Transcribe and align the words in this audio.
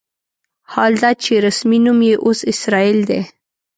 حال 0.71 0.93
دا 1.03 1.11
چې 1.23 1.33
رسمي 1.45 1.79
نوم 1.85 1.99
یې 2.09 2.15
اوس 2.25 2.39
اسرائیل 2.51 2.99
دی. 3.09 3.21